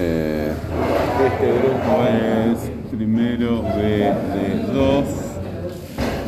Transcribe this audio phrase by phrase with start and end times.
[0.00, 0.52] Eh,
[1.26, 5.04] este grupo es primero B de 2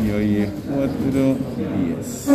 [0.05, 2.29] y hoy es 4 y 10.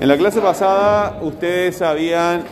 [0.00, 2.44] En la clase pasada ustedes habían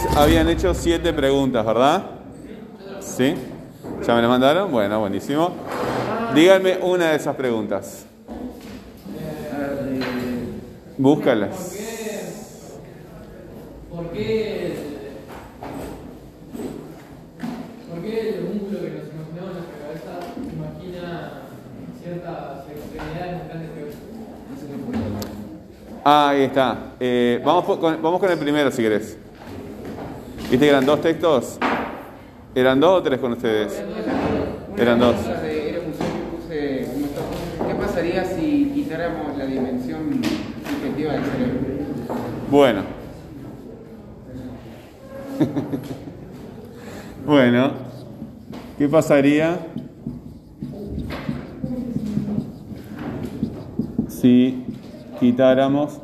[0.00, 2.02] Ustedes habían hecho siete preguntas, ¿verdad?
[3.00, 3.34] ¿Sí?
[4.06, 4.72] ¿Ya me las mandaron?
[4.72, 5.52] Bueno, buenísimo.
[6.34, 8.06] Díganme una de esas preguntas.
[10.96, 11.76] Búscalas.
[13.90, 14.76] ¿Por qué,
[17.90, 20.12] por qué el músculo que nos imaginamos en nuestra cabeza
[20.50, 21.32] imagina
[22.02, 23.68] ciertas extremidades en plan de
[26.02, 26.94] Ah, ahí está.
[26.98, 29.18] Eh, vamos, con, vamos con el primero si querés.
[30.50, 31.58] ¿Viste que eran dos textos?
[32.56, 33.80] ¿Eran dos o tres con ustedes?
[34.76, 35.14] Eran dos.
[36.48, 40.20] ¿Qué pasaría si quitáramos la dimensión
[40.68, 41.60] subjetiva del cerebro?
[42.50, 42.82] Bueno.
[47.24, 47.70] bueno.
[48.76, 49.56] ¿Qué pasaría
[54.08, 54.64] si
[55.20, 56.00] quitáramos...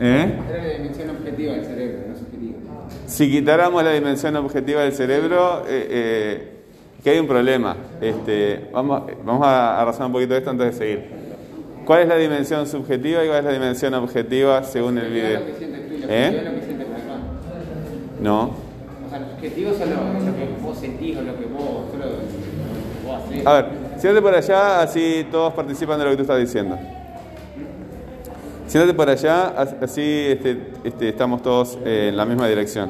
[0.00, 0.32] ¿Eh?
[0.48, 2.56] Era la dimensión objetiva del cerebro, no subjetiva.
[3.06, 6.52] Si quitáramos la dimensión objetiva del cerebro, eh, eh,
[7.04, 7.76] que hay un problema.
[8.00, 11.20] Este, vamos, vamos a, a razonar un poquito de esto antes de seguir.
[11.84, 15.40] ¿Cuál es la dimensión subjetiva y cuál es la dimensión objetiva según el video?
[16.08, 16.44] ¿Eh?
[18.22, 18.42] No.
[19.06, 22.04] O sea, los objetivos son lo, lo que vos sentís o lo que vos, solo
[23.06, 23.46] vos hacés.
[23.46, 26.78] A ver, siéntate por allá, así todos participan de lo que tú estás diciendo.
[28.70, 32.88] Siéntate por allá, as- así este, este, estamos todos eh, en la misma dirección.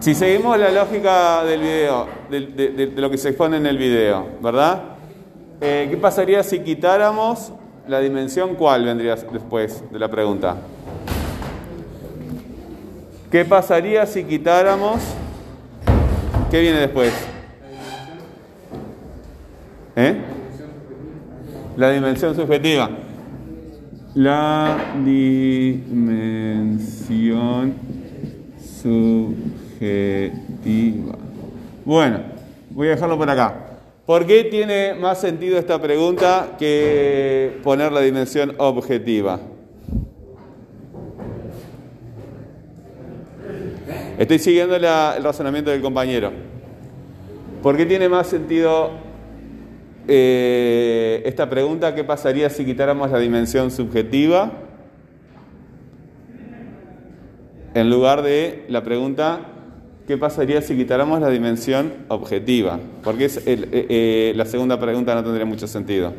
[0.00, 4.82] Si seguimos la lógica del video, de lo que se expone en el video, ¿verdad?
[5.60, 7.52] Eh, ¿Qué pasaría si quitáramos
[7.88, 10.56] la dimensión cuál vendría después de la pregunta?
[13.32, 15.00] ¿Qué pasaría si quitáramos?
[16.50, 17.12] ¿Qué viene después?
[19.96, 20.16] ¿Eh?
[21.76, 22.88] La dimensión subjetiva.
[24.14, 26.14] La dimensión
[28.80, 29.48] subjetiva.
[31.84, 32.20] Bueno,
[32.70, 33.54] voy a dejarlo por acá.
[34.06, 39.40] ¿Por qué tiene más sentido esta pregunta que poner la dimensión objetiva?
[44.18, 44.82] Estoy siguiendo el
[45.22, 46.32] razonamiento del compañero.
[47.62, 48.90] ¿Por qué tiene más sentido
[50.08, 51.94] eh, esta pregunta?
[51.94, 54.52] ¿Qué pasaría si quitáramos la dimensión subjetiva?
[57.74, 59.40] En lugar de la pregunta,
[60.06, 62.80] ¿qué pasaría si quitáramos la dimensión objetiva?
[63.04, 66.14] Porque eh, eh, la segunda pregunta no tendría mucho sentido.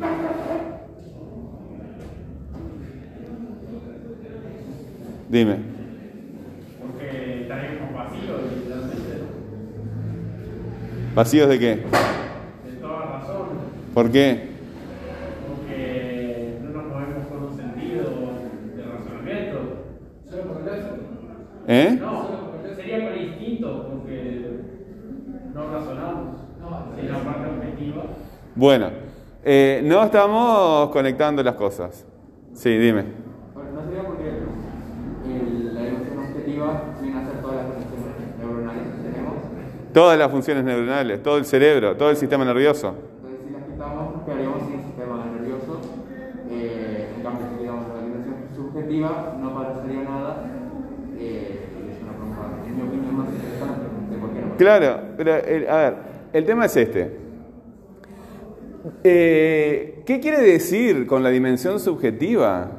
[5.28, 5.56] Dime.
[6.80, 9.14] Porque estaríamos vacíos, literalmente,
[11.18, 11.66] ¿Vacíos de qué?
[11.74, 13.48] de toda razón,
[13.92, 14.50] ¿Por qué?
[15.48, 18.04] porque no nos movemos con un sentido
[18.76, 19.58] de razonamiento.
[20.30, 20.94] Solo por lógica.
[21.66, 21.98] ¿Eh?
[22.00, 22.28] No,
[22.76, 24.60] sería con instinto, porque
[25.52, 26.36] no razonamos.
[27.00, 28.02] En la parte objetiva.
[28.54, 28.86] Bueno,
[29.42, 32.06] eh, no estamos conectando las cosas.
[32.52, 33.02] Sí, dime.
[33.54, 34.28] Bueno, no sería porque
[35.34, 39.34] el- la dimensión objetiva viene a ser todas las conexiones neuronales que tenemos.
[39.92, 42.94] Todas las funciones neuronales, todo el cerebro, todo el sistema nervioso.
[43.16, 45.80] Entonces, si las quitamos, nos quedaríamos sin sistema nervioso.
[46.50, 50.44] Eh, en cambio, si quitamos la dimensión subjetiva, no pasaría nada.
[51.18, 54.56] Eh, y es una pregunta, en mi opinión, más interesante de qué no.
[54.56, 55.94] Claro, pero eh, a ver,
[56.32, 57.28] el tema es este.
[59.04, 62.70] Eh, ¿Qué quiere decir con la dimensión subjetiva?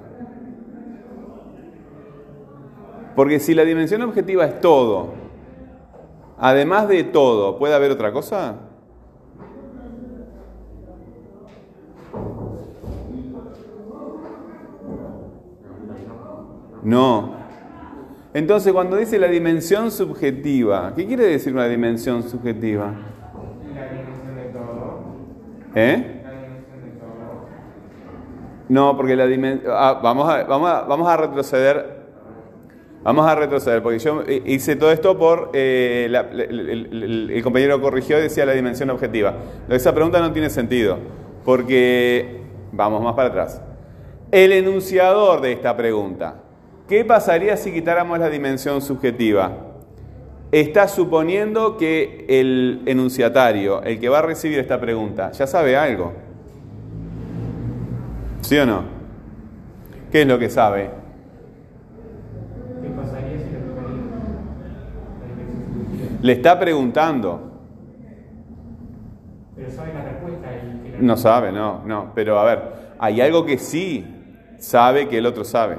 [3.16, 5.19] Porque si la dimensión objetiva es todo,
[6.40, 8.56] además de todo, ¿puede haber otra cosa?
[16.84, 17.34] No.
[18.34, 22.94] Entonces, cuando dice la dimensión subjetiva, ¿qué quiere decir una dimensión subjetiva?
[25.76, 26.16] ¿Eh?
[28.70, 29.72] No, porque la dimensión...
[29.72, 31.99] vamos, a, vamos, a, vamos a retroceder.
[33.01, 35.51] Vamos a retroceder, porque yo hice todo esto por.
[35.54, 39.36] Eh, el, compañero corrigió y decía la dimensión objetiva.
[39.69, 40.98] Esa pregunta no tiene sentido,
[41.46, 42.40] porque.
[42.72, 43.62] Vamos más para atrás.
[44.31, 46.36] El enunciador de esta pregunta.
[46.88, 49.52] ¿Qué pasaría si quitáramos la dimensión subjetiva?
[50.52, 56.13] Está suponiendo que el enunciatario, el que va a recibir esta pregunta, ya sabe algo.
[58.42, 58.84] ¿Sí o no?
[60.12, 60.99] ¿Qué es lo que sabe?
[66.21, 67.51] Le está preguntando.
[69.56, 70.48] Pero sabe la respuesta.
[71.00, 72.12] No sabe, no, no.
[72.13, 72.62] Pero a ver,
[73.00, 74.06] hay algo que sí
[74.57, 75.77] sabe que el otro sabe.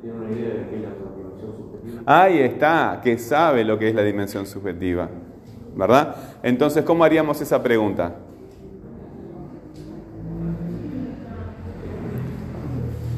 [0.00, 2.02] Tiene una idea de qué es la dimensión subjetiva.
[2.06, 5.08] Ahí está, que sabe lo que es la dimensión subjetiva.
[5.76, 6.16] ¿Verdad?
[6.42, 8.14] Entonces, ¿cómo haríamos esa pregunta?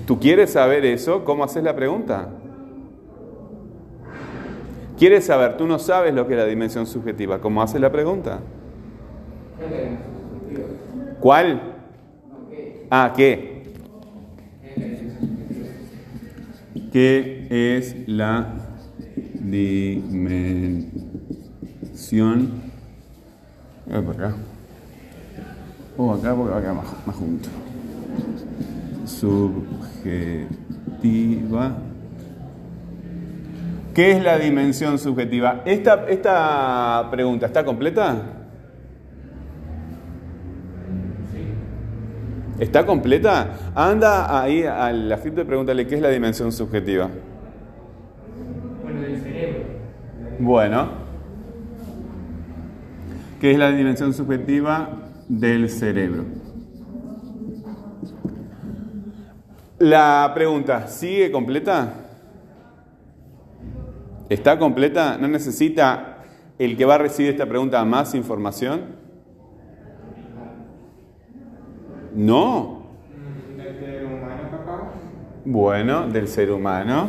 [0.06, 1.24] ¿Tú quieres saber eso?
[1.24, 2.28] ¿Cómo haces la pregunta?
[5.00, 5.56] ¿Quieres saber?
[5.56, 7.40] Tú no sabes lo que es la dimensión subjetiva.
[7.40, 8.40] ¿Cómo haces la pregunta?
[11.20, 11.62] ¿Cuál?
[12.90, 13.62] Ah, ¿qué?
[16.92, 17.46] ¿Qué
[17.78, 18.56] es la
[19.40, 20.90] dimensión?
[23.86, 24.36] Voy por acá.
[25.96, 27.48] O acá porque va a quedar más, más junto.
[29.06, 30.58] Subjetiva
[33.94, 35.62] ¿Qué es la dimensión subjetiva?
[35.64, 38.40] ¿Esta, esta pregunta está completa?
[42.60, 43.72] ¿Está completa?
[43.74, 47.08] Anda ahí al escrito y pregúntale qué es la dimensión subjetiva.
[48.82, 49.60] Bueno, del cerebro.
[50.38, 50.88] Bueno.
[53.40, 54.90] ¿Qué es la dimensión subjetiva
[55.26, 56.26] del cerebro?
[59.78, 61.99] La pregunta, ¿sigue completa?
[64.30, 65.18] ¿Está completa?
[65.20, 66.18] ¿No necesita
[66.56, 68.82] el que va a recibir esta pregunta más información?
[72.14, 72.84] No.
[73.56, 74.92] ¿Del ser humano, papá?
[75.44, 77.08] Bueno, del ser humano.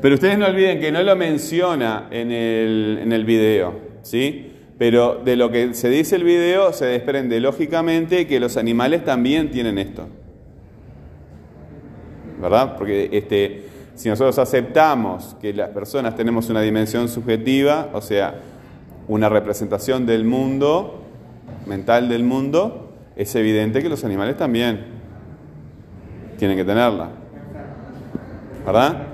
[0.00, 4.52] Pero ustedes no olviden que no lo menciona en el, en el video, ¿sí?
[4.78, 9.50] Pero de lo que se dice el video se desprende lógicamente que los animales también
[9.50, 10.08] tienen esto.
[12.40, 12.76] ¿Verdad?
[12.76, 18.34] Porque este, si nosotros aceptamos que las personas tenemos una dimensión subjetiva, o sea,
[19.08, 21.02] una representación del mundo,
[21.66, 24.86] mental del mundo, es evidente que los animales también
[26.38, 27.10] tienen que tenerla.
[28.64, 29.06] ¿Verdad?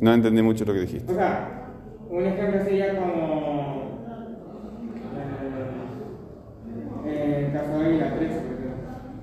[0.00, 1.12] No entendí mucho lo que dijiste.
[1.12, 1.66] O sea,
[2.08, 3.77] un ejemplo sería como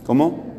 [0.05, 0.55] ¿Cómo?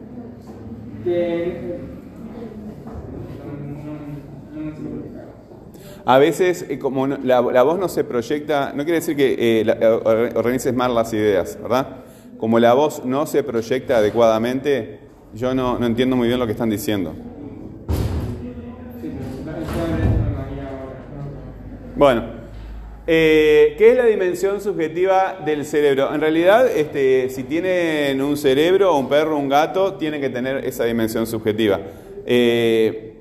[6.04, 10.72] a veces, eh, como la, voz no se proyecta, no quiere decir que eh, organices
[10.74, 12.04] mal las ideas, ¿verdad?
[12.38, 15.00] Como la voz no se proyecta adecuadamente,
[15.34, 17.12] yo no, no entiendo muy bien lo que están diciendo.
[21.96, 22.35] Bueno,
[23.06, 26.12] eh, ¿Qué es la dimensión subjetiva del cerebro?
[26.12, 30.84] En realidad, este, si tienen un cerebro, un perro, un gato, tienen que tener esa
[30.84, 31.80] dimensión subjetiva.
[32.26, 33.14] Eh,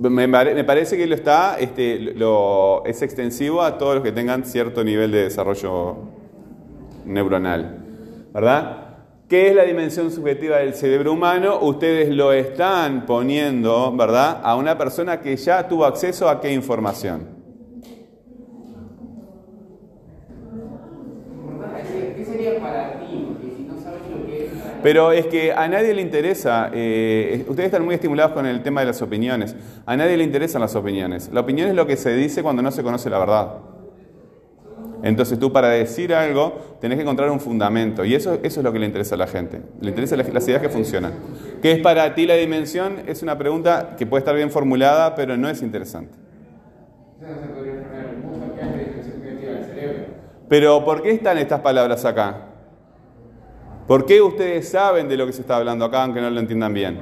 [0.00, 4.82] me, parece que lo está, este, lo, es extensivo a todos los que tengan cierto
[4.82, 5.98] nivel de desarrollo
[7.04, 7.84] neuronal.
[8.34, 8.84] ¿Verdad?
[9.28, 11.60] ¿Qué es la dimensión subjetiva del cerebro humano?
[11.60, 17.37] Ustedes lo están poniendo, ¿verdad?, a una persona que ya tuvo acceso a qué información.
[24.88, 28.80] Pero es que a nadie le interesa, eh, ustedes están muy estimulados con el tema
[28.80, 29.54] de las opiniones,
[29.84, 31.28] a nadie le interesan las opiniones.
[31.30, 33.56] La opinión es lo que se dice cuando no se conoce la verdad.
[35.02, 38.72] Entonces tú para decir algo tenés que encontrar un fundamento y eso, eso es lo
[38.72, 39.60] que le interesa a la gente.
[39.82, 41.12] Le interesan las, las ideas que funcionan.
[41.60, 43.02] ¿Qué es para ti la dimensión?
[43.06, 46.16] Es una pregunta que puede estar bien formulada, pero no es interesante.
[50.48, 52.47] Pero ¿por qué están estas palabras acá?
[53.88, 56.74] ¿Por qué ustedes saben de lo que se está hablando acá, aunque no lo entiendan
[56.74, 56.98] bien?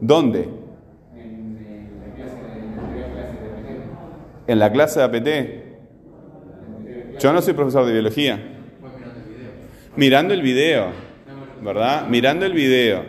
[0.00, 0.48] ¿Dónde?
[4.48, 5.28] En la clase de APT.
[7.20, 8.40] Yo no soy profesor de biología.
[9.94, 10.86] Mirando el video,
[11.62, 12.08] ¿verdad?
[12.08, 13.04] Mirando el video.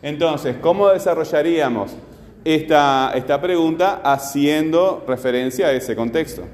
[0.00, 1.96] Entonces, ¿cómo desarrollaríamos
[2.44, 6.44] esta, esta pregunta haciendo referencia a ese contexto?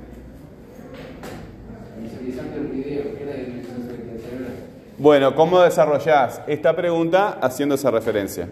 [2.56, 4.46] el video, ¿qué es la dimensión subjetiva del cerebro?
[5.00, 8.50] Bueno, ¿cómo desarrollás esta pregunta haciendo esa referencia?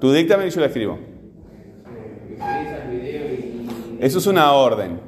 [0.00, 0.98] Tu dictamen y yo la escribo.
[4.00, 4.98] Eso es una orden.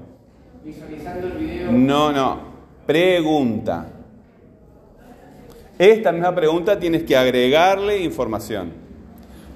[0.64, 1.72] visualizando el video.
[1.72, 2.38] No, no.
[2.86, 3.88] Pregunta.
[5.76, 8.70] Esta misma pregunta tienes que agregarle información.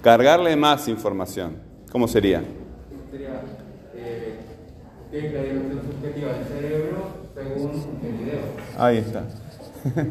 [0.02, 1.52] Cargarle más información.
[1.92, 2.42] ¿Cómo sería?
[3.12, 3.42] Sería,
[3.94, 4.40] eh,
[5.12, 7.70] ¿qué es la dimensión subjetiva del cerebro según
[8.04, 8.40] el video?
[8.78, 9.25] Ahí está.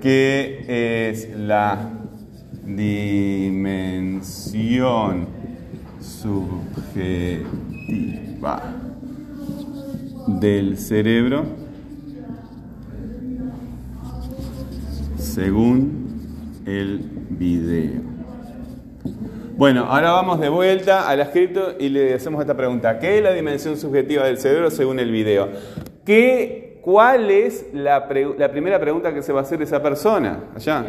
[0.00, 1.90] ¿Qué es la
[2.64, 3.98] dimensión
[6.00, 6.62] subjetiva
[10.40, 11.44] del cerebro
[15.16, 18.18] según el video?
[19.56, 23.00] Bueno, ahora vamos de vuelta al escrito y le hacemos esta pregunta.
[23.00, 25.48] ¿Qué es la dimensión subjetiva del cerebro según el video?
[26.08, 30.44] ¿Qué, ¿Cuál es la, pre- la primera pregunta que se va a hacer esa persona?
[30.56, 30.86] Allá.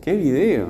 [0.00, 0.68] ¿Qué video?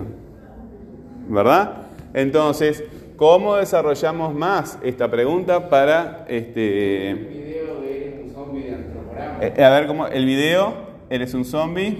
[1.28, 1.82] ¿Verdad?
[2.14, 2.82] Entonces,
[3.16, 7.14] ¿cómo desarrollamos más esta pregunta para El este...
[7.14, 9.38] video de un zombie de antroporama.
[9.42, 10.06] eh, a ver, ¿cómo?
[10.06, 10.72] El video,
[11.10, 11.98] él es un zombie.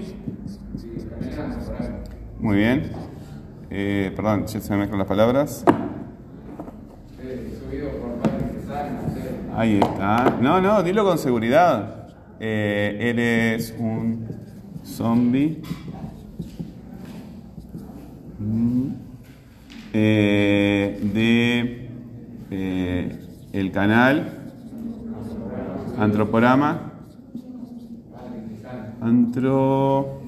[0.75, 0.91] Sí.
[2.39, 2.91] Muy bien.
[3.69, 5.63] Eh, perdón, ya se me mezclan las palabras.
[7.21, 9.42] Eh, Subido por padres que salen, no sé.
[9.55, 10.37] Ahí está.
[10.41, 12.07] No, no, dilo con seguridad.
[12.39, 14.27] Eh, eres un
[14.83, 15.61] zombie.
[18.39, 18.87] Mm.
[19.93, 21.89] Eh, de
[22.49, 23.19] eh,
[23.53, 24.39] el canal
[25.97, 26.91] Antroporama.
[29.01, 30.21] Antro.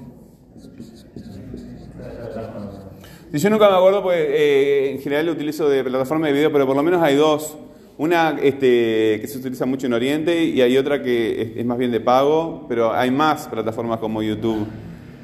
[3.34, 6.65] Yo nunca me acuerdo porque eh, en general lo utilizo de plataforma de video, pero
[6.65, 7.58] por lo menos hay dos.
[7.97, 11.91] Una este, que se utiliza mucho en Oriente y hay otra que es, más bien
[11.91, 14.67] de pago, pero hay más plataformas como YouTube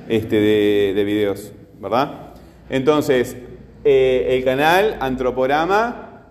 [0.07, 1.51] este, de, de videos,
[1.81, 2.33] ¿verdad?
[2.69, 3.35] Entonces,
[3.83, 6.27] eh, el canal Antroporama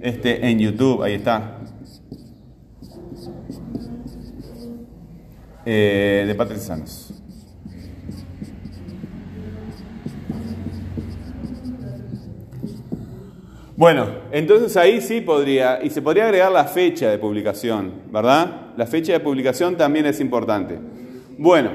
[0.00, 1.58] este, en YouTube, ahí está.
[5.66, 7.03] Eh, de Patrick Sanos.
[13.76, 18.72] Bueno, entonces ahí sí podría, y se podría agregar la fecha de publicación, ¿verdad?
[18.76, 20.78] La fecha de publicación también es importante.
[21.36, 21.70] Bueno,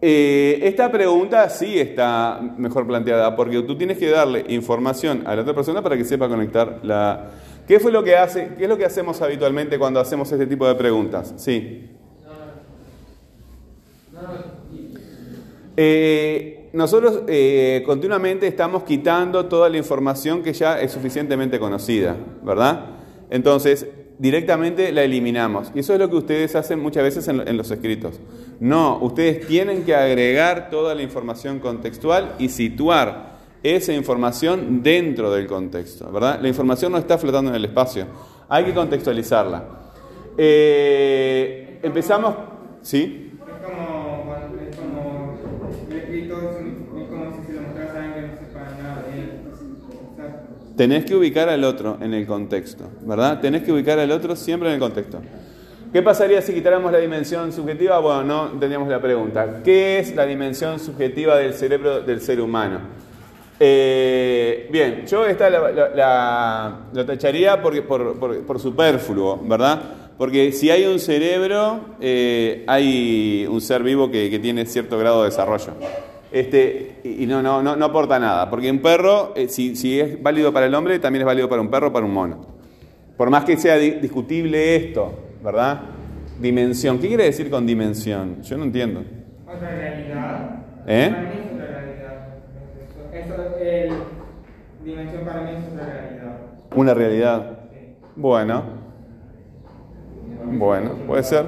[0.00, 5.42] eh, esta pregunta sí está mejor planteada, porque tú tienes que darle información a la
[5.42, 7.30] otra persona para que sepa conectar la...
[7.68, 8.54] ¿Qué fue lo que hace?
[8.56, 11.34] ¿Qué es lo que hacemos habitualmente cuando hacemos este tipo de preguntas?
[11.36, 11.90] Sí.
[15.76, 22.86] Eh, nosotros eh, continuamente estamos quitando toda la información que ya es suficientemente conocida, ¿verdad?
[23.30, 23.86] Entonces,
[24.18, 25.70] directamente la eliminamos.
[25.74, 28.20] Y eso es lo que ustedes hacen muchas veces en, los escritos.
[28.60, 35.46] No, ustedes tienen que agregar toda la información contextual y situar esa información dentro del
[35.46, 36.38] contexto, ¿verdad?
[36.40, 38.06] La información no está flotando en el espacio,
[38.48, 39.64] hay que contextualizarla.
[40.38, 42.34] Eh, empezamos,
[42.82, 43.32] ¿sí?
[43.40, 45.38] Es como, cuando- es como
[45.90, 48.60] el escrito, es, un- es como si se lo mostraras a alguien que no sepa
[48.82, 49.30] nada de él.
[49.52, 53.40] O sea, Tenés que ubicar al otro en el contexto, ¿verdad?
[53.40, 55.20] Tenés que ubicar al otro siempre en el contexto.
[55.92, 57.98] ¿Qué pasaría si quitáramos la dimensión subjetiva?
[57.98, 59.60] Bueno, no teníamos la pregunta.
[59.62, 62.80] ¿Qué es la dimensión subjetiva del cerebro del ser humano?
[63.60, 69.80] Eh, bien, yo esta la, lo tacharía porque, por, por- por superfluo, ¿verdad?
[70.16, 75.22] Porque si hay un cerebro, eh, hay un ser vivo que, que tiene cierto grado
[75.22, 75.74] de desarrollo.
[76.32, 80.22] Este, y no, no, no, no aporta nada, porque un perro, eh, si, si es
[80.22, 82.40] válido para el hombre, también es válido para un perro para un mono.
[83.16, 85.12] Por más que sea di- discutible esto,
[85.44, 85.82] ¿verdad?
[86.40, 86.98] Dimensión.
[86.98, 88.40] ¿Qué quiere decir con dimensión?
[88.42, 89.04] Yo no entiendo.
[89.46, 90.56] otra realidad.
[90.86, 91.10] ¿Eh?
[91.10, 92.26] Para mí es otra realidad.
[93.12, 93.92] Eso, el,
[94.84, 96.36] dimensión para mí es otra realidad.
[96.74, 97.58] Una realidad.
[98.16, 98.62] Bueno.
[100.44, 101.44] Bueno, puede ser.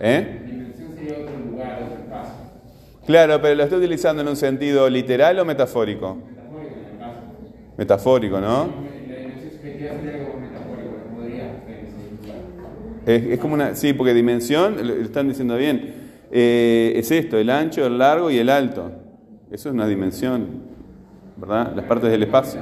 [0.00, 0.42] ¿Eh?
[0.46, 2.34] Dimensión sería otro lugar, otro espacio.
[3.06, 6.18] Claro, pero lo estoy utilizando en un sentido literal o metafórico.
[7.76, 8.68] Metafórico ¿no?
[13.06, 13.74] Es, es como una.
[13.74, 15.94] Sí, porque dimensión, lo, están diciendo bien.
[16.30, 18.90] eh, es esto: el ancho, el largo y el alto.
[19.50, 20.46] Eso es una dimensión,
[21.36, 21.74] ¿verdad?
[21.76, 22.60] Las partes del espacio.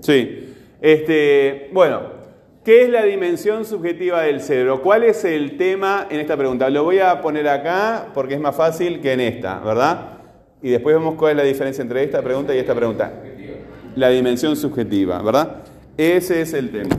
[0.00, 0.54] Sí.
[0.80, 2.00] Este, bueno,
[2.70, 4.80] ¿qué es la dimensión subjetiva del cerebro?
[4.80, 6.70] ¿Cuál es el tema en esta pregunta?
[6.70, 10.18] Lo voy a poner acá porque es más fácil que en esta, ¿verdad?
[10.62, 13.12] Y después vemos cuál es la diferencia entre esta pregunta y esta pregunta.
[13.96, 15.64] La dimensión subjetiva, ¿verdad?
[15.96, 16.96] Ese es el tema.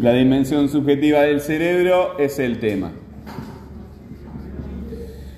[0.00, 2.92] La dimensión subjetiva del cerebro es el tema.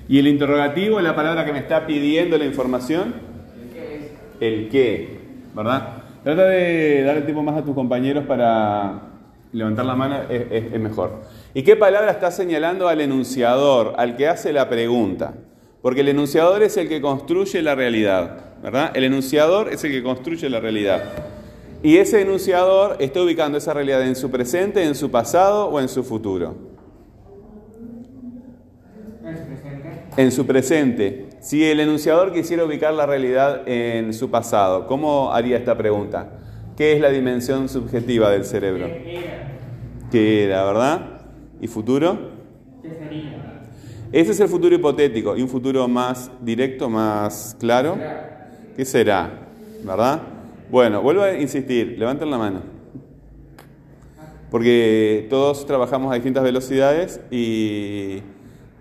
[0.09, 3.13] Y el interrogativo es la palabra que me está pidiendo la información.
[4.39, 5.19] El qué,
[5.55, 5.99] ¿verdad?
[6.23, 9.01] Trata de darle tiempo más a tus compañeros para
[9.51, 11.21] levantar la mano, es, mejor.
[11.53, 15.35] ¿Y qué palabra está señalando al enunciador, al que hace la pregunta?
[15.83, 18.91] Porque el enunciador es el que construye la realidad, ¿verdad?
[18.95, 21.03] El enunciador es el que construye la realidad.
[21.83, 25.87] Y ese enunciador está ubicando esa realidad en su presente, en su pasado o en
[25.87, 26.55] su futuro.
[29.23, 29.98] Es presente.
[30.17, 31.27] En su presente.
[31.39, 36.29] Si el enunciador quisiera ubicar la realidad en su pasado, ¿cómo haría esta pregunta?
[36.75, 38.87] ¿Qué es la dimensión subjetiva del cerebro?
[38.87, 39.51] ¿Qué era?
[40.11, 41.21] ¿Qué era, verdad?
[41.61, 42.17] ¿Y futuro?
[42.81, 43.63] ¿Qué sería?
[44.11, 45.37] Ese es el futuro hipotético.
[45.37, 47.97] ¿Y un futuro más directo, más claro?
[48.75, 49.47] ¿Qué será?
[49.83, 50.21] ¿Verdad?
[50.71, 52.61] Bueno, vuelvo a insistir, levanten la mano.
[54.49, 58.21] Porque todos trabajamos a distintas velocidades y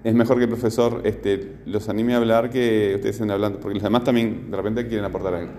[0.05, 3.75] es mejor que el profesor este, los anime a hablar que ustedes estén hablando, porque
[3.75, 5.53] los demás también de repente quieren aportar algo.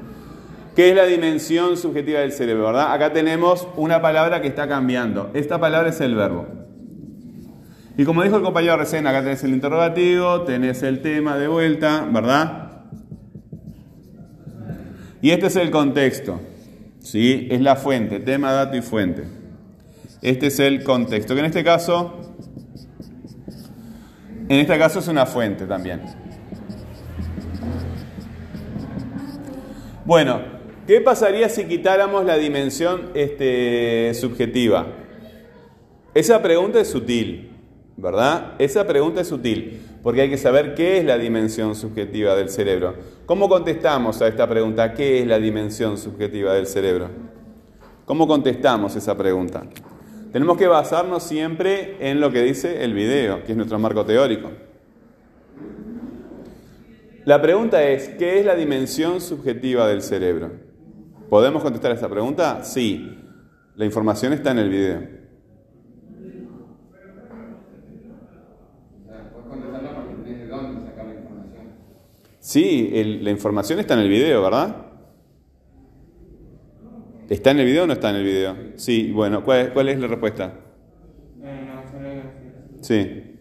[0.75, 2.67] ¿Qué es la dimensión subjetiva del cerebro?
[2.67, 2.93] ¿Verdad?
[2.93, 5.29] Acá tenemos una palabra que está cambiando.
[5.33, 6.47] Esta palabra es el verbo.
[7.97, 12.07] Y como dijo el compañero recién, acá tenés el interrogativo, tenés el tema de vuelta,
[12.09, 12.83] ¿verdad?
[15.21, 16.39] Y este es el contexto,
[17.01, 17.49] ¿sí?
[17.51, 19.23] Es la fuente, tema, dato y fuente.
[20.21, 22.35] Este es el contexto, que en este caso,
[24.49, 26.01] en este caso es una fuente también.
[30.05, 30.41] Bueno,
[30.87, 34.87] ¿qué pasaría si quitáramos la dimensión este, subjetiva?
[36.15, 37.51] Esa pregunta es sutil,
[37.95, 38.53] ¿verdad?
[38.57, 42.95] Esa pregunta es sutil, porque hay que saber qué es la dimensión subjetiva del cerebro.
[43.27, 44.95] ¿Cómo contestamos a esta pregunta?
[44.95, 47.09] ¿Qué es la dimensión subjetiva del cerebro?
[48.05, 49.61] ¿Cómo contestamos esa pregunta?
[50.31, 54.51] Tenemos que basarnos siempre en lo que dice el video, que es nuestro marco teórico.
[57.25, 60.51] La pregunta es, ¿qué es la dimensión subjetiva del cerebro?
[61.29, 62.63] ¿Podemos contestar esa pregunta?
[62.63, 63.17] Sí.
[63.75, 65.19] La información está en el video.
[72.39, 74.88] Sí, el- la información está en el video, ¿verdad?
[77.29, 78.55] ¿Está en el video o no está en el video?
[78.75, 80.51] Sí, bueno, ¿cuál es, cuál es la respuesta?
[82.81, 83.37] Sí.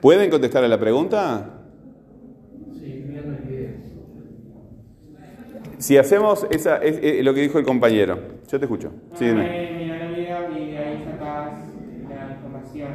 [0.00, 1.60] ¿Pueden contestar a la pregunta?
[2.72, 3.70] Sí, mirando el video.
[5.76, 8.18] Si hacemos esa, es, es lo que dijo el compañero.
[8.50, 8.92] Yo te escucho.
[9.14, 9.42] Sí, dime.
[9.76, 11.58] mirar el video y ahí sacas
[12.08, 12.88] la información.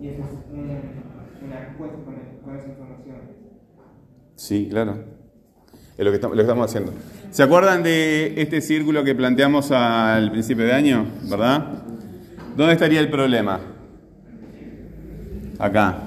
[0.00, 1.09] Y esa es
[1.78, 3.16] con, esa información.
[4.36, 5.04] Sí, claro.
[5.96, 6.92] Es lo que, estamos, haciendo.
[7.30, 11.06] ¿Se acuerdan de este círculo que planteamos al principio de año?
[11.28, 11.82] ¿Verdad?
[12.56, 13.60] ¿Dónde estaría el problema?
[15.58, 15.98] Acá.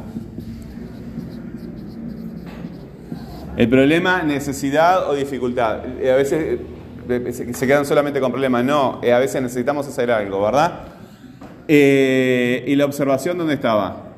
[3.56, 5.86] El problema, necesidad o dificultad.
[6.02, 6.60] Eh, A veces
[7.08, 8.66] eh, se se quedan solamente con problemas.
[8.66, 10.88] No, eh, a veces necesitamos hacer algo, ¿verdad?
[11.68, 14.14] Eh, ¿Y la observación dónde estaba?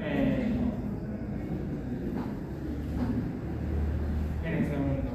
[0.00, 0.54] Eh,
[4.44, 5.10] en el segundo.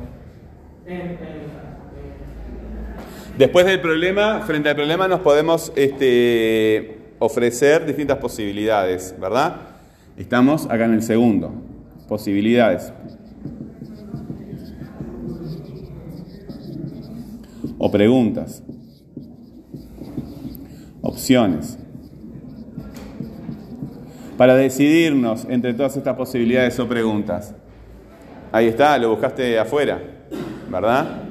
[0.85, 1.13] En, en-
[3.37, 9.55] Después del problema, frente al problema nos podemos este, ofrecer distintas posibilidades, ¿verdad?
[10.15, 11.51] Estamos acá en el segundo.
[12.07, 12.93] Posibilidades.
[17.79, 18.61] O preguntas.
[21.01, 21.79] Opciones.
[24.37, 27.55] Para decidirnos entre todas estas posibilidades o preguntas.
[28.51, 29.99] Ahí está, lo buscaste afuera,
[30.69, 31.22] ¿verdad?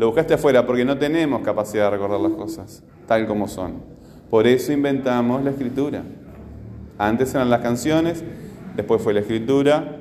[0.00, 3.82] Lo buscaste afuera porque no tenemos capacidad de recordar las cosas tal como son.
[4.30, 6.02] Por eso inventamos la escritura.
[6.96, 8.24] Antes eran las canciones,
[8.74, 9.98] después fue la escritura,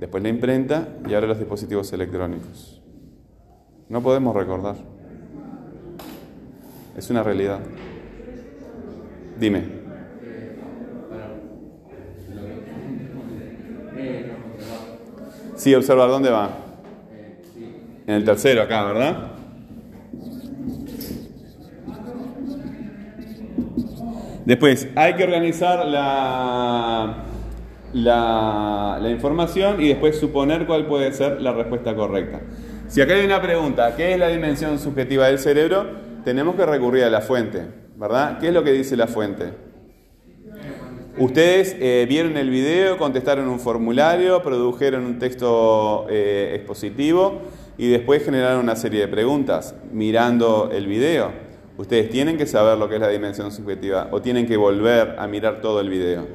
[0.00, 2.82] después la imprenta y ahora los dispositivos electrónicos.
[3.88, 4.74] No podemos recordar.
[6.96, 7.60] Es una realidad.
[9.38, 9.62] Dime.
[15.54, 16.69] Sí, observar dónde va.
[18.10, 19.18] En el tercero acá, ¿verdad?
[24.44, 27.22] Después, hay que organizar la,
[27.92, 32.40] la, la información y después suponer cuál puede ser la respuesta correcta.
[32.88, 35.86] Si acá hay una pregunta, ¿qué es la dimensión subjetiva del cerebro?
[36.24, 37.62] Tenemos que recurrir a la fuente,
[37.94, 38.40] ¿verdad?
[38.40, 39.52] ¿Qué es lo que dice la fuente?
[41.16, 47.42] Ustedes eh, vieron el video, contestaron un formulario, produjeron un texto eh, expositivo
[47.78, 51.32] y después generaron una serie de preguntas mirando el video.
[51.78, 55.26] Ustedes tienen que saber lo que es la dimensión subjetiva o tienen que volver a
[55.26, 56.26] mirar todo el video.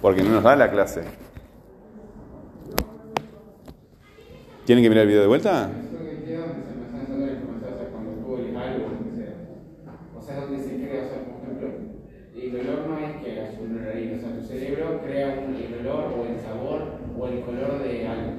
[0.00, 1.02] Porque no nos da la clase.
[4.64, 5.70] ¿Tienen que mirar el video de vuelta?
[5.70, 8.56] Eso que queda donde se empezó a ensayar la información, o sea, cuando estuvo el
[8.56, 9.34] algo, donde se,
[10.16, 11.68] o sea, donde se crea, o sea, por ejemplo,
[12.36, 15.54] el olor no es que hagas un olor ahí, o sea, tu cerebro crea un,
[15.56, 16.80] el olor o el sabor
[17.18, 18.32] o el color de algo.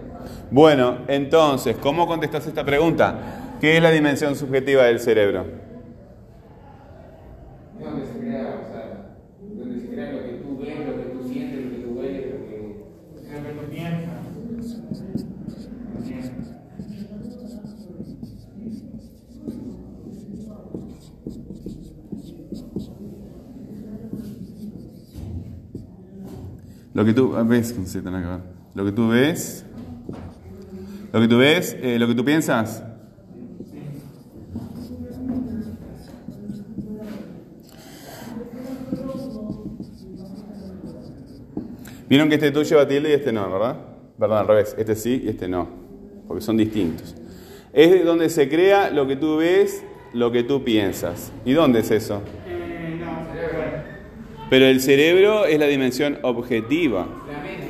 [0.54, 3.58] Bueno, entonces, ¿cómo contestas esta pregunta?
[3.60, 5.48] ¿Qué es la dimensión subjetiva del cerebro?
[7.82, 9.16] Donde se crea, o sea,
[9.58, 12.26] donde se crea lo que tú ves, lo que tú sientes, lo que tú hueles,
[12.34, 12.84] lo que...
[13.34, 14.14] Lo que tú piensas.
[26.94, 28.40] Lo que tú ves, con que ver.
[28.76, 29.66] Lo que tú ves,
[31.14, 32.84] lo que tú ves, eh, lo que tú piensas.
[42.10, 43.78] Vieron que este tuyo lleva tilde y este no, ¿verdad?
[44.20, 44.76] Perdón, al revés.
[44.78, 45.68] Este sí y este no.
[46.28, 47.16] Porque son distintos.
[47.72, 51.32] Es de donde se crea lo que tú ves, lo que tú piensas.
[51.46, 52.22] ¿Y dónde es eso?
[52.48, 52.64] Eh.
[54.54, 57.08] Pero el cerebro es la dimensión objetiva.
[57.28, 57.70] La mente,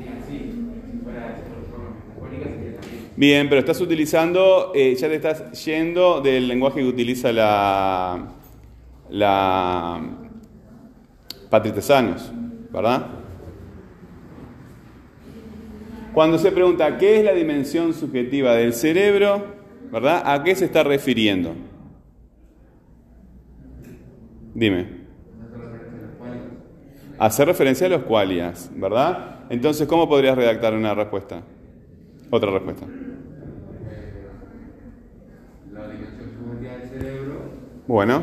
[0.00, 0.50] digan, sí,
[0.90, 3.13] si fuera por forma metafórica sería también.
[3.26, 8.34] Bien, pero estás utilizando, eh, ya te estás yendo del lenguaje que utiliza la,
[9.08, 9.98] la
[12.70, 13.06] ¿verdad?
[16.12, 19.42] Cuando se pregunta qué es la dimensión subjetiva del cerebro,
[19.90, 20.22] ¿verdad?
[20.26, 21.54] ¿A qué se está refiriendo?
[24.52, 24.86] Dime.
[27.18, 29.46] Hacer referencia a los qualias, ¿verdad?
[29.48, 31.42] Entonces, ¿cómo podrías redactar una respuesta?
[32.30, 32.86] Otra respuesta.
[35.72, 37.36] La dimensión subjetiva del cerebro
[37.86, 38.22] Bueno,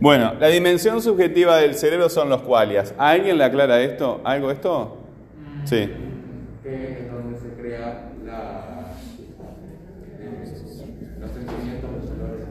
[0.00, 2.92] bueno, la dimensión subjetiva del cerebro son los qualias.
[2.98, 4.20] ¿A alguien le aclara esto?
[4.24, 4.96] ¿Algo esto?
[5.64, 5.88] Sí.
[6.62, 8.94] que es donde se crea la,
[10.18, 10.44] eh,
[11.20, 12.46] los sentimientos, los olores.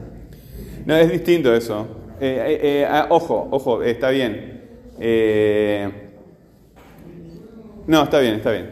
[0.84, 1.86] No, es distinto eso.
[2.20, 4.60] Eh, eh, eh, ah, ojo, ojo, está bien.
[7.86, 8.70] No, está bien, está bien.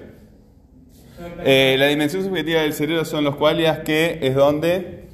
[1.79, 5.09] La dimensión subjetiva del cerebro son los qualias que es donde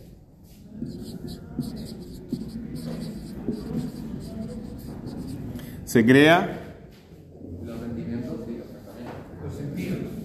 [5.84, 6.60] se crea
[7.64, 9.16] Los sentimientos y los pensamientos.
[9.42, 10.16] Los sentidos.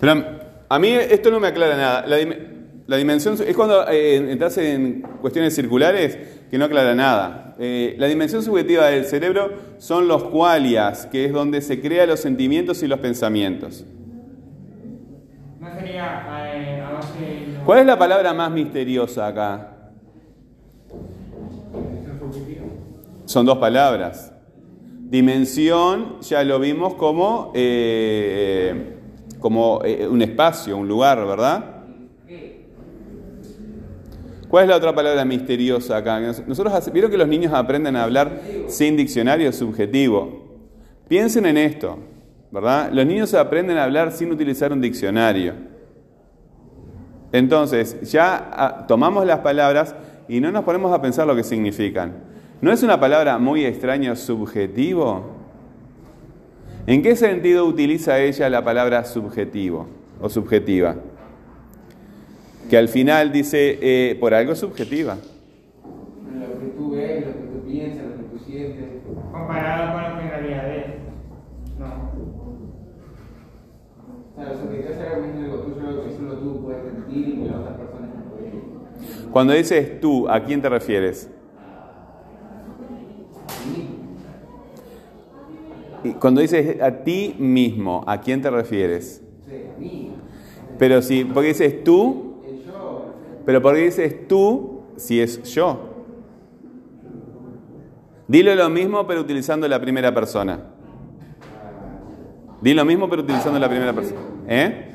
[0.00, 0.24] Pero
[0.68, 2.06] a mí esto no me aclara nada.
[2.06, 2.34] La, dim-
[2.86, 6.18] la dimensión es cuando eh, entras en cuestiones circulares
[6.50, 7.54] que no aclara nada.
[7.58, 12.20] Eh, la dimensión subjetiva del cerebro son los qualias, que es donde se crean los
[12.20, 13.84] sentimientos y los pensamientos.
[15.60, 19.76] No sería eh, a base ¿Cuál es la palabra más misteriosa acá?
[23.26, 24.32] Son dos palabras.
[25.10, 28.96] Dimensión, ya lo vimos como, eh,
[29.40, 31.80] como eh, un espacio, un lugar, ¿verdad?
[34.48, 36.20] ¿Cuál es la otra palabra misteriosa acá?
[36.20, 40.58] Nosotros vieron que los niños aprenden a hablar sin diccionario subjetivo.
[41.06, 41.98] Piensen en esto,
[42.50, 42.90] ¿verdad?
[42.92, 45.54] Los niños aprenden a hablar sin utilizar un diccionario.
[47.30, 49.94] Entonces, ya ah, tomamos las palabras
[50.28, 52.24] y no nos ponemos a pensar lo que significan.
[52.60, 55.39] ¿No es una palabra muy extraña subjetivo?
[56.90, 59.86] ¿En qué sentido utiliza ella la palabra subjetivo
[60.20, 60.96] o subjetiva?
[62.68, 65.14] Que al final dice, eh, por algo subjetiva.
[65.14, 68.84] Lo que tú ves, lo que tú piensas, lo que tú sientes.
[69.30, 70.86] Comparado con lo que en realidad es.
[71.78, 72.10] No.
[74.32, 77.32] O sea, lo que te hace realmente algo tuyo, que solo tú puedes sentir y
[77.36, 79.30] que las otras personas no pueden.
[79.30, 81.30] Cuando dices tú, ¿a quién te refieres?
[86.04, 89.22] Y cuando dices a ti mismo, ¿a quién te refieres?
[89.46, 90.12] Sea, a mí.
[90.78, 92.36] Pero si, ¿por qué dices tú?
[92.46, 95.78] El yo, Pero ¿por qué dices tú si es yo?
[98.28, 100.60] Dilo lo mismo pero utilizando la primera persona.
[102.60, 104.20] Di lo mismo pero utilizando la primera persona.
[104.46, 104.86] ¿Eh?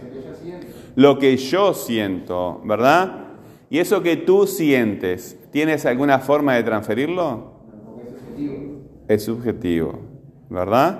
[0.95, 2.61] lo que yo siento.
[2.63, 3.25] ¿verdad?
[3.69, 7.51] Y eso que tú sientes, ¿tienes alguna forma de transferirlo?
[7.85, 8.75] Porque.
[9.07, 9.99] Es subjetivo,
[10.55, 10.97] ¿verdad?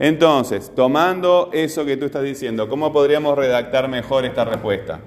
[0.00, 4.98] Entonces, tomando eso que tú estás diciendo, ¿cómo podríamos redactar mejor esta respuesta?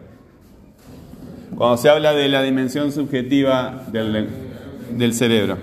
[1.55, 4.29] Cuando se habla de la dimensión subjetiva del,
[4.91, 5.57] del cerebro.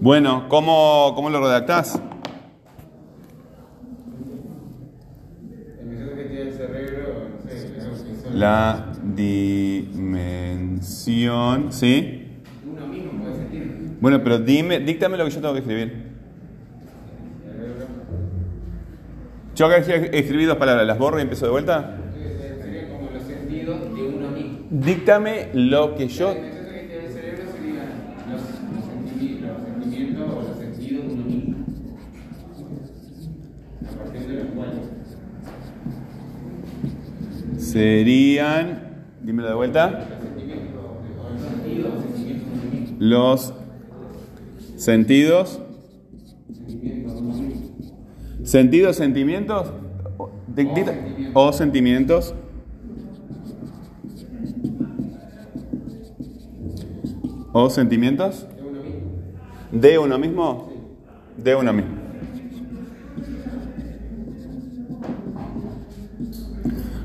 [0.00, 1.98] Bueno, ¿cómo, cómo lo redactás?
[8.34, 10.12] La dimensión,
[11.72, 12.26] ¿sí?
[12.66, 13.85] uno mismo puede sentir.
[14.00, 16.16] Bueno, pero dime, díctame lo que yo tengo que escribir.
[19.54, 21.96] Yo acá escribí dos palabras, ¿las borro y empiezo de vuelta?
[22.60, 24.58] Sería como los sentidos de uno mismo.
[24.70, 26.34] Díctame lo que yo...
[37.56, 38.86] Serían...
[39.22, 40.06] Dímelo de vuelta.
[42.98, 43.52] Los
[44.76, 45.60] sentidos,
[46.66, 47.16] sentidos.
[47.16, 47.96] Sentimientos.
[48.44, 49.72] ¿Sentidos, sentimientos?
[50.18, 50.30] O,
[51.34, 52.34] o sentimientos.
[57.52, 58.46] ¿O sentimientos?
[58.52, 59.72] De uno mismo.
[59.72, 60.68] ¿De uno mismo?
[61.36, 62.06] De uno mismo.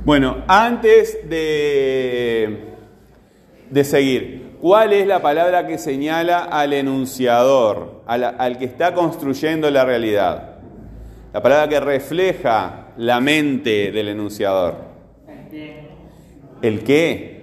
[0.03, 2.73] Bueno, antes de,
[3.69, 9.83] de seguir, ¿cuál es la palabra que señala al enunciador, al, que está construyendo la
[9.83, 10.55] realidad?
[11.33, 14.75] La palabra que refleja la mente del enunciador.
[16.61, 17.41] ¿El qué?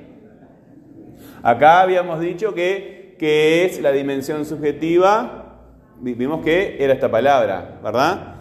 [1.43, 5.57] Acá habíamos dicho que, que es la dimensión subjetiva,
[6.01, 8.35] vi- vimos que era esta palabra, ¿verdad?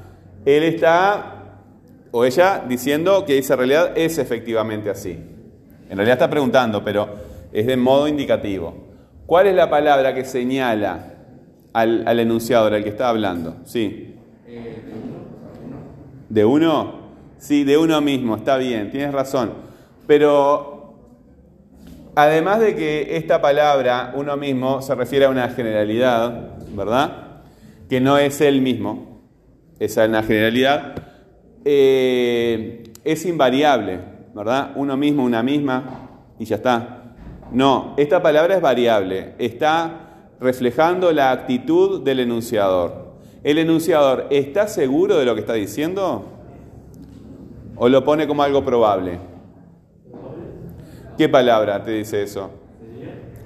[0.46, 1.44] Él está,
[2.12, 5.12] o ella, diciendo que esa realidad es efectivamente así.
[5.90, 7.08] En realidad está preguntando, pero
[7.52, 8.88] es de modo indicativo.
[9.26, 11.14] ¿Cuál es la palabra que señala
[11.74, 13.58] al, al enunciador, al que está hablando?
[13.66, 14.16] Sí.
[16.30, 17.08] ¿De uno?
[17.38, 19.52] Sí, de uno mismo, está bien, tienes razón.
[20.08, 20.96] Pero
[22.16, 27.42] además de que esta palabra, uno mismo, se refiere a una generalidad, ¿verdad?
[27.90, 29.22] Que no es él mismo,
[29.80, 30.96] es una generalidad,
[31.64, 34.00] eh, es invariable,
[34.34, 34.72] ¿verdad?
[34.76, 36.97] Uno mismo, una misma, y ya está.
[37.52, 40.08] No, esta palabra es variable, está
[40.40, 43.08] reflejando la actitud del enunciador.
[43.44, 46.26] ¿El enunciador está seguro de lo que está diciendo?
[47.76, 49.20] ¿O lo pone como algo probable?
[51.18, 52.52] ¿Qué palabra te dice eso?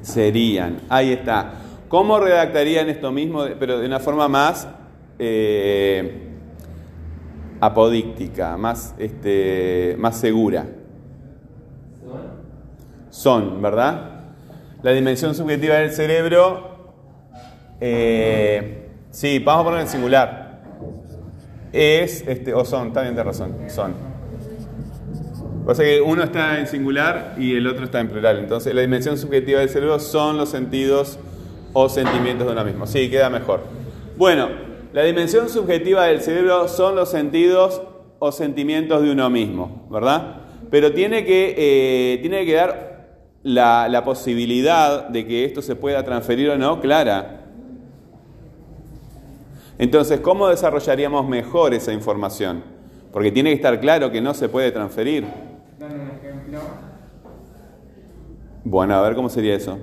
[0.01, 0.79] Serían.
[0.89, 1.53] Ahí está.
[1.87, 4.67] ¿Cómo redactarían esto mismo, pero de una forma más
[5.19, 6.29] eh,
[7.59, 10.65] apodíctica, más, este, más segura?
[13.11, 14.21] Son, ¿verdad?
[14.81, 16.95] La dimensión subjetiva del cerebro,
[17.79, 20.61] eh, sí, vamos a poner en singular.
[21.71, 23.93] Es, este, o son, está bien de razón, son.
[25.65, 28.39] Pasa que uno está en singular y el otro está en plural.
[28.39, 31.19] Entonces, la dimensión subjetiva del cerebro son los sentidos
[31.73, 32.87] o sentimientos de uno mismo.
[32.87, 33.61] Sí, queda mejor.
[34.17, 34.49] Bueno,
[34.93, 37.81] la dimensión subjetiva del cerebro son los sentidos
[38.19, 40.37] o sentimientos de uno mismo, ¿verdad?
[40.69, 42.90] Pero tiene que, eh, tiene que dar
[43.43, 47.41] la, la posibilidad de que esto se pueda transferir o no clara.
[49.77, 52.63] Entonces, ¿cómo desarrollaríamos mejor esa información?
[53.11, 55.25] Porque tiene que estar claro que no se puede transferir.
[55.79, 56.59] Dame un ejemplo.
[58.63, 59.79] Bueno, a ver cómo sería eso.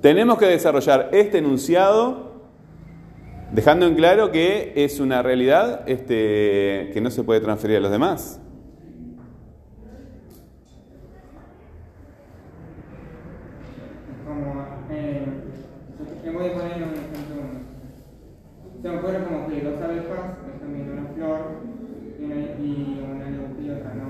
[0.00, 2.30] Tenemos que desarrollar este enunciado
[3.52, 7.90] dejando en claro que es una realidad este, que no se puede transferir a los
[7.90, 8.40] demás.
[14.26, 15.24] como eh,
[16.24, 17.42] yo voy a poner un ejemplo
[18.82, 21.40] se me ocurre como que dos abejas están viendo una flor
[22.18, 24.08] y una, y una le- y otra no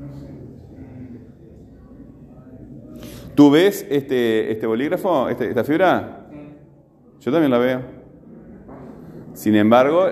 [0.00, 0.26] no sé
[0.76, 1.20] eh,
[3.36, 6.26] ¿Tú ves este, este bolígrafo, este- esta fibra?
[6.30, 6.54] sí.
[7.20, 7.80] Yo también la veo.
[9.34, 10.06] Sin embargo,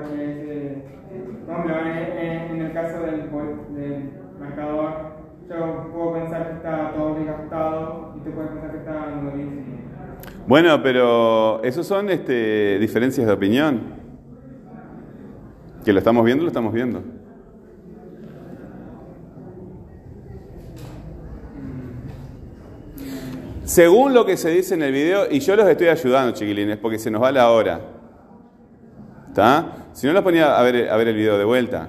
[1.55, 3.31] ejemplo, en, en, el caso del,
[3.75, 4.91] del marcador,
[5.49, 9.79] yo puedo pensar que está todo desgastado y tú puedes pensar que está nuevísimo.
[10.47, 14.02] Bueno, pero esos son este, diferencias de opinión.
[15.85, 17.03] Que lo estamos viendo, lo estamos viendo.
[23.65, 26.99] Según lo que se dice en el video, y yo los estoy ayudando, chiquilines, porque
[26.99, 27.81] se nos va la hora.
[29.29, 29.87] ¿Está?
[29.93, 31.89] Si no los ponía a ver, a ver el video de vuelta.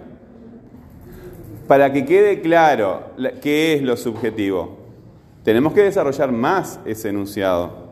[1.67, 4.77] Para que quede claro qué es lo subjetivo,
[5.43, 7.89] tenemos que desarrollar más ese enunciado.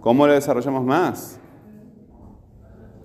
[0.00, 1.40] ¿Cómo lo desarrollamos más?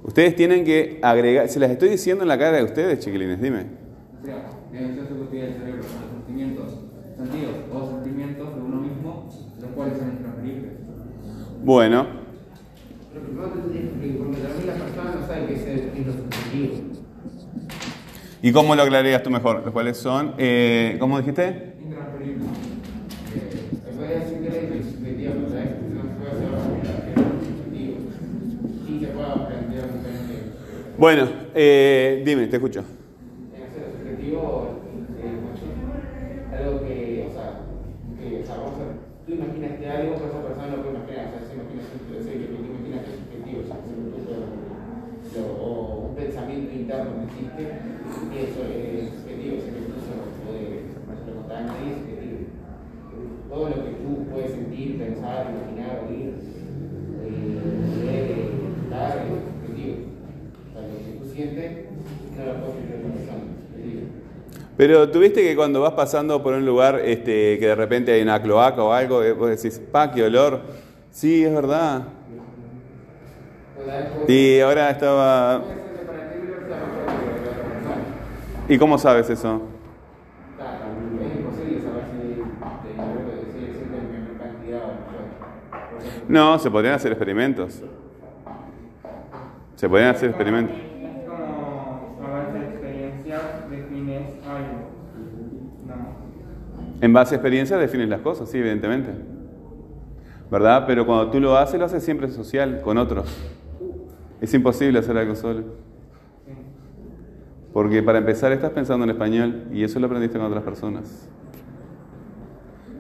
[0.04, 3.66] Ustedes tienen que agregar, se las estoy diciendo en la cara de ustedes, chiquilines, dime.
[11.64, 12.08] Bueno.
[18.42, 19.62] ¿Y cómo lo aclararías tú mejor?
[19.64, 20.34] ¿Los cuales son?
[20.38, 21.76] Eh, ¿Cómo dijiste?
[21.84, 22.48] Intransferibles.
[23.36, 23.50] Eh,
[23.86, 25.70] se puede decir que es subjetivo, pero ¿sabes?
[25.94, 26.50] No se puede hacer
[27.04, 27.96] que es subjetivo.
[28.88, 30.36] Sí se puede aprender diferente.
[31.00, 32.84] Bueno, eh, dime, te escucho.
[33.56, 34.84] En hacer subjetivo,
[35.16, 35.40] eh,
[36.52, 37.64] algo que, o sea,
[38.20, 41.32] que, o sea, vamos a, tú imaginaste algo que esa persona no puede imaginar, o
[41.32, 43.96] sea, se imagina que tú imaginas que es subjetivo, o sea, tú
[44.28, 44.44] puedes,
[45.40, 50.04] lo, o un pensamiento interno que existe, y eso es subjetivo, o sea, que no
[50.04, 52.44] se lo contaba a nadie, es subjetivo.
[53.48, 56.36] Todo lo que tú puedes sentir, pensar, imaginar, oír,
[57.24, 57.56] eh,
[58.04, 58.36] ver,
[58.84, 59.96] estar, es subjetivo.
[60.70, 61.29] O sea, lo que tú sientes, no lo puedes sentir
[64.78, 68.42] Pero tuviste que cuando vas pasando por un lugar este, que de repente hay una
[68.42, 70.62] cloaca o algo, eh, vos decís, pa, qué olor.
[71.12, 72.04] Sí, es verdad.
[74.28, 75.64] Y ahora estaba...
[78.70, 79.62] ¿Y cómo sabes eso?
[86.30, 87.82] No, se podrían hacer experimentos.
[89.76, 90.78] Se podrían hacer experimentos.
[90.78, 94.92] Es como a base de experiencias defines algo.
[95.88, 95.96] No.
[97.02, 99.12] En base a experiencias defines las cosas, sí, evidentemente.
[100.52, 100.86] ¿Verdad?
[100.88, 103.28] Pero cuando tú lo haces, lo haces siempre social, con otros.
[104.42, 105.64] Es imposible hacer algo solo.
[107.72, 111.30] Porque para empezar estás pensando en español y eso lo aprendiste con otras personas.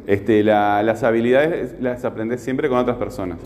[0.05, 3.39] Este, la- las habilidades las aprendes siempre con otras personas.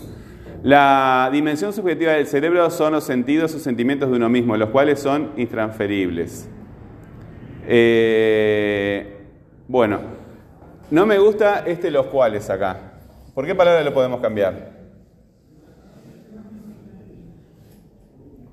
[0.62, 5.00] La dimensión subjetiva del cerebro son los sentidos o sentimientos de uno mismo, los cuales
[5.00, 6.48] son intransferibles.
[7.66, 9.16] Eh,
[9.68, 10.00] bueno,
[10.90, 12.92] no me gusta este los cuales acá.
[13.34, 14.72] ¿Por qué palabra lo podemos cambiar?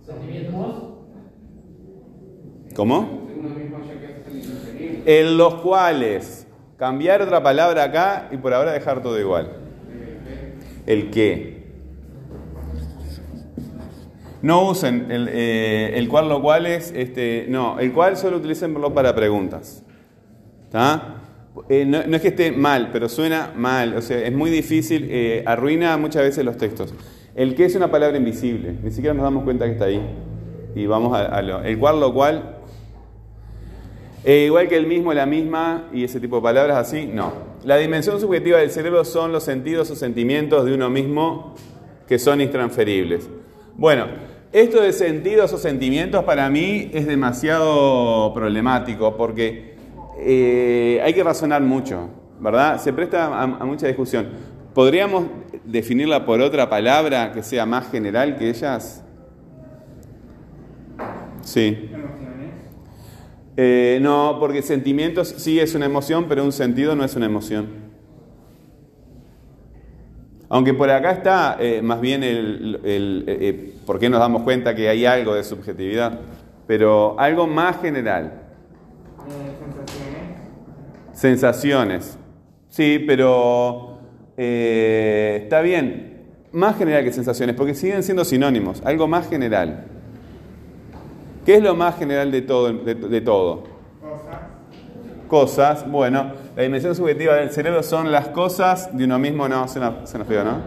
[0.06, 0.84] Sentimientos.
[2.76, 3.28] ¿Cómo?
[5.06, 6.48] En los cuales.
[6.78, 9.52] Cambiar otra palabra acá y por ahora dejar todo igual.
[10.88, 11.62] El qué.
[14.42, 18.74] No usen el, eh, el cual, lo cual es, este, no, el cual solo utilicen
[18.74, 19.84] para preguntas.
[20.64, 21.21] ¿Está?
[21.70, 25.44] Eh, no, es que esté mal, pero suena mal, o sea, es muy difícil, eh,
[25.46, 26.94] arruina muchas veces los textos.
[27.36, 30.02] El que es una palabra invisible, ni siquiera nos damos cuenta que está ahí.
[30.76, 32.62] Y vamos a, a lo, el cual, lo cual,
[34.24, 37.34] eh, igual que el mismo, la misma y ese tipo de palabras así, no.
[37.64, 41.56] La dimensión subjetiva del cerebro son los sentidos o sentimientos de uno mismo
[42.08, 43.30] que son intransferibles.
[43.76, 44.06] Bueno,
[44.52, 49.71] esto de sentidos o sentimientos para mí es demasiado problemático porque
[50.24, 52.80] eh, hay que razonar mucho, ¿verdad?
[52.80, 54.30] Se presta a, mucha discusión.
[54.74, 55.26] ¿Podríamos
[55.66, 59.04] definirla por otra palabra que sea más general que ellas?
[61.42, 61.90] Sí.
[63.58, 67.68] Eh, no, porque sentimientos sí es una emoción, pero un sentido no es una emoción.
[70.50, 75.06] Aunque por acá está eh, más bien el, por qué nos damos cuenta que hay
[75.06, 76.20] algo de subjetividad,
[76.68, 78.41] pero algo más general.
[81.22, 82.18] Sensaciones.
[82.70, 84.00] Sí, pero
[84.38, 86.24] eh, está bien.
[86.52, 88.82] Más general que sensaciones, porque siguen siendo sinónimos.
[88.84, 89.86] Algo más general.
[91.46, 92.74] ¿Qué es lo más general de todo?
[92.74, 93.64] de- de todo?
[94.02, 94.40] Cosas.
[95.28, 99.80] cosas, bueno, la dimensión subjetiva del cerebro son las cosas de uno mismo, no, se
[99.80, 100.58] nos, se nos pegó, ¿no?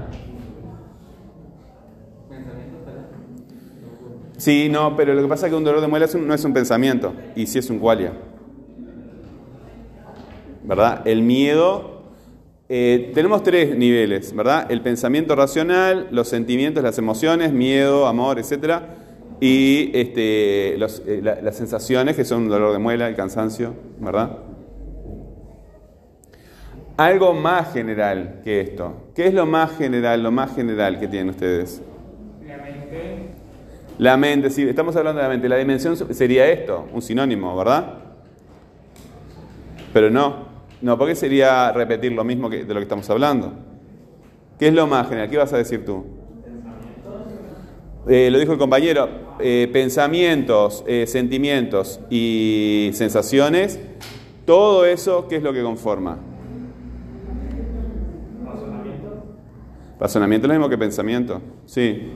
[4.37, 6.33] Sí, no, pero lo que pasa es que un dolor de muela es un- no
[6.35, 8.13] es un pensamiento, y sí es un qualia.
[10.65, 11.07] ¿Verdad?
[11.07, 12.03] El miedo,
[12.69, 14.71] eh, tenemos tres niveles, ¿verdad?
[14.71, 18.81] El pensamiento racional, los sentimientos, las emociones, miedo, amor, etc.
[19.41, 23.75] y este, los, eh, la- las sensaciones que son un dolor de muela, el cansancio,
[24.01, 24.39] ¿verdad?
[26.97, 28.95] Algo más general que esto.
[29.15, 31.83] ¿Qué es lo más general, lo más general que tienen ustedes?
[32.47, 33.17] La mente,
[33.99, 35.49] La mente, sí, estamos hablando de la mente.
[35.49, 37.99] La dimensión sería esto, un sinónimo, ¿verdad?
[39.93, 40.54] Pero no,
[40.85, 43.55] no, porque sería repetir lo mismo de lo que estamos hablando.
[44.59, 45.31] ¿Qué es lo más general?
[45.31, 46.05] ¿Qué vas a decir tú?
[48.07, 49.09] Eh, lo dijo el compañero,
[49.41, 53.81] eh, pensamientos, eh, sentimientos y sensaciones,
[54.45, 56.19] todo eso, ¿qué es lo que conforma?
[58.45, 59.25] Razonamiento.
[59.99, 62.13] Razonamiento es lo mismo que pensamiento, sí.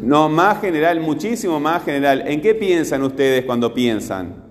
[0.00, 2.28] No, más general, muchísimo más general.
[2.28, 4.43] ¿En qué piensan ustedes cuando piensan?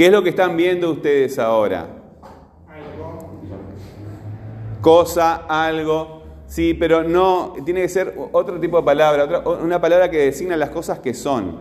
[0.00, 1.86] ¿Qué es lo que están viendo ustedes ahora?
[4.80, 10.16] Cosa, algo, sí, pero no, tiene que ser otro tipo de palabra, una palabra que
[10.16, 11.58] designa las cosas que son.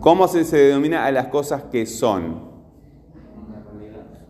[0.00, 2.48] ¿Cómo se, se denomina a las cosas que son?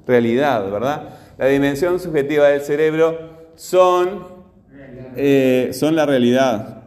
[0.09, 1.11] Realidad, ¿verdad?
[1.39, 3.17] La dimensión subjetiva del cerebro
[3.55, 4.25] son,
[5.15, 6.83] eh, son la realidad.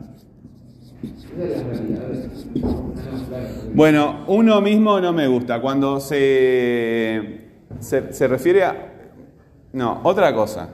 [3.73, 5.61] Bueno, uno mismo no me gusta.
[5.61, 7.41] Cuando se,
[7.79, 8.93] se, refiere a...
[9.73, 10.69] No, otra cosa.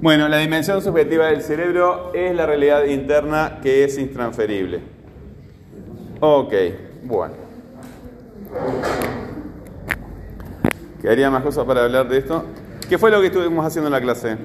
[0.01, 4.79] Bueno, la dimensión subjetiva del cerebro es la realidad interna que es intransferible.
[6.21, 6.53] Ok,
[7.03, 7.33] bueno.
[11.01, 12.45] ¿Quedaría más cosas para hablar de esto?
[12.87, 14.37] ¿Qué fue lo que estuvimos haciendo en la clase?